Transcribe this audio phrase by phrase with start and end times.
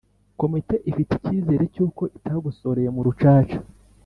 [0.39, 3.57] Komite ifite icyizere cy'uko itagosoreye mu rucaca